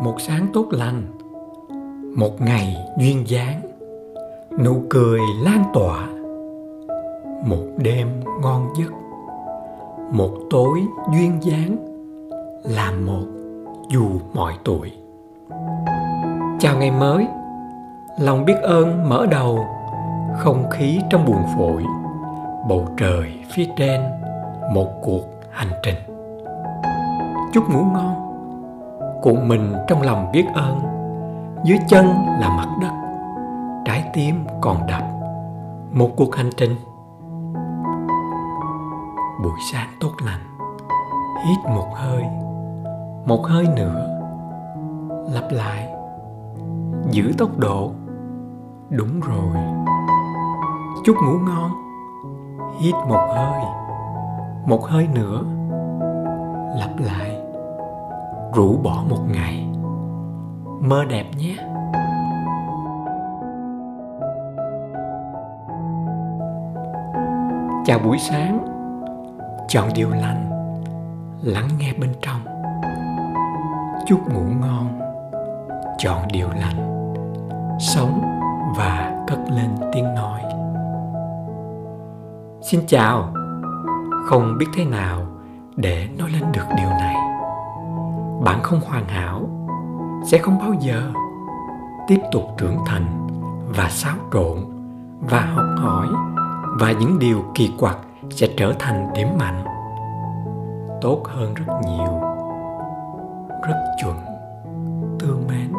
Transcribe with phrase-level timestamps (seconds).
[0.00, 1.02] một sáng tốt lành,
[2.16, 3.60] một ngày duyên dáng,
[4.64, 6.06] nụ cười lan tỏa,
[7.46, 8.08] một đêm
[8.42, 8.92] ngon giấc,
[10.12, 10.82] một tối
[11.12, 11.76] duyên dáng
[12.62, 13.26] làm một
[13.90, 14.92] dù mọi tuổi.
[16.58, 17.26] Chào ngày mới,
[18.18, 19.66] lòng biết ơn mở đầu,
[20.38, 21.82] không khí trong buồn phổi,
[22.68, 24.00] bầu trời phía trên
[24.72, 25.96] một cuộc hành trình.
[27.52, 28.29] Chúc ngủ ngon
[29.22, 30.80] cuộn mình trong lòng biết ơn.
[31.64, 32.06] Dưới chân
[32.40, 32.92] là mặt đất,
[33.84, 35.02] trái tim còn đập.
[35.92, 36.76] Một cuộc hành trình.
[39.42, 40.40] Buổi sáng tốt lành,
[41.46, 42.24] hít một hơi
[43.26, 44.06] một hơi nữa,
[45.32, 45.88] lặp lại,
[47.10, 47.90] giữ tốc độ.
[48.90, 49.56] Đúng rồi.
[51.04, 51.70] Chúc ngủ ngon,
[52.80, 53.62] hít một hơi
[54.66, 55.42] một hơi nữa,
[56.78, 57.39] lặp lại
[58.54, 59.66] rũ bỏ một ngày.
[60.80, 61.56] Mơ đẹp nhé.
[67.84, 68.58] Chào buổi sáng.
[69.68, 70.50] Chọn điều lành.
[71.42, 72.40] Lắng nghe bên trong.
[74.06, 75.00] Chúc ngủ ngon.
[75.98, 77.14] Chọn điều lành.
[77.78, 78.20] Sống
[78.76, 80.40] và cất lên tiếng nói.
[82.62, 83.34] Xin chào.
[84.26, 85.22] Không biết thế nào
[85.76, 87.16] để nói lên được điều này
[88.44, 89.42] bạn không hoàn hảo,
[90.24, 91.12] sẽ không bao giờ
[92.08, 93.26] tiếp tục trưởng thành
[93.76, 94.58] và xáo trộn
[95.20, 96.06] và học hỏi
[96.80, 97.98] và những điều kỳ quặc
[98.30, 99.64] sẽ trở thành điểm mạnh.
[101.00, 102.20] Tốt hơn rất nhiều.
[103.68, 104.16] Rất chuẩn.
[105.18, 105.72] Thương mến.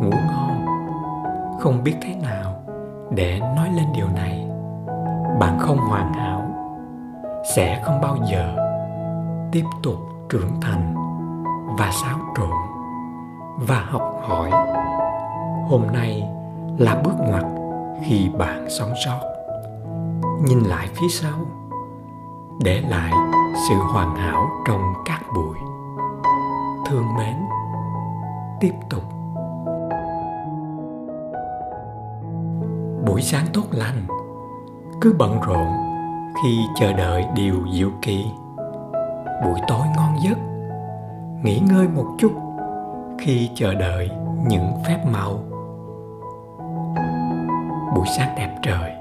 [0.00, 0.66] Ngủ ngon.
[1.60, 2.54] Không biết thế nào
[3.10, 4.48] để nói lên điều này.
[5.40, 6.42] Bạn không hoàn hảo,
[7.54, 8.56] sẽ không bao giờ
[9.52, 10.94] tiếp tục trưởng thành
[11.78, 12.56] và xáo trộn
[13.56, 14.50] và học hỏi.
[15.68, 16.28] Hôm nay
[16.78, 17.44] là bước ngoặt
[18.04, 19.20] khi bạn sống sót.
[20.44, 21.38] Nhìn lại phía sau,
[22.64, 23.12] để lại
[23.68, 25.56] sự hoàn hảo trong các buổi
[26.86, 27.36] thương mến,
[28.60, 29.02] tiếp tục.
[33.06, 34.06] Buổi sáng tốt lành.
[35.00, 35.66] Cứ bận rộn
[36.42, 38.26] khi chờ đợi điều diệu kỳ
[39.44, 40.38] buổi tối ngon giấc.
[41.42, 42.32] Nghỉ ngơi một chút
[43.18, 44.10] khi chờ đợi
[44.46, 45.38] những phép màu.
[47.94, 48.92] Buổi sáng đẹp trời,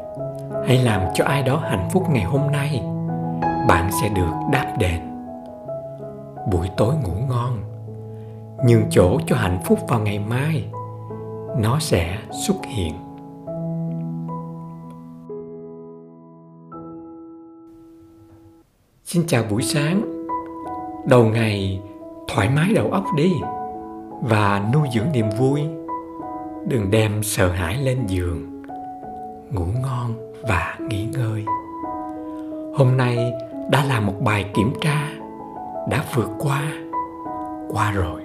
[0.68, 2.84] hãy làm cho ai đó hạnh phúc ngày hôm nay.
[3.68, 5.02] Bạn sẽ được đáp đền.
[6.52, 7.60] Buổi tối ngủ ngon,
[8.66, 10.66] nhường chỗ cho hạnh phúc vào ngày mai.
[11.58, 12.18] Nó sẽ
[12.48, 12.94] xuất hiện.
[19.04, 20.13] Xin chào buổi sáng
[21.06, 21.82] đầu ngày,
[22.28, 23.34] thoải mái đầu óc đi
[24.22, 25.62] và nuôi dưỡng niềm vui.
[26.68, 28.64] Đừng đem sợ hãi lên giường,
[29.52, 31.46] ngủ ngon và nghỉ ngơi.
[32.78, 33.34] Hôm nay
[33.70, 35.10] đã là một bài kiểm tra
[35.90, 36.62] đã vượt qua
[37.70, 38.22] qua rồi.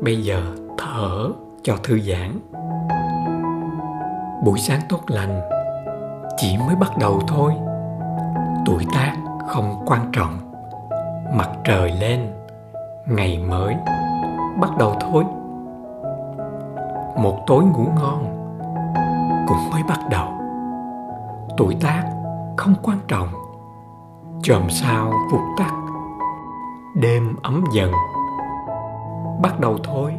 [0.00, 0.42] Bây giờ
[0.78, 1.30] thở
[1.62, 2.40] cho thư giãn.
[4.44, 5.40] Buổi sáng tốt lành,
[6.36, 7.52] chỉ mới bắt đầu thôi.
[8.66, 9.16] Tuổi tác
[9.48, 10.47] không quan trọng
[11.32, 12.32] mặt trời lên,
[13.06, 13.76] ngày mới
[14.60, 15.24] bắt đầu thôi.
[17.16, 18.24] Một tối ngủ ngon
[19.48, 20.28] cũng mới bắt đầu.
[21.56, 22.04] Tuổi tác
[22.56, 23.28] không quan trọng,
[24.42, 25.72] chòm sao vụt tắt.
[26.94, 27.92] Đêm ấm dần
[29.42, 30.14] bắt đầu thôi.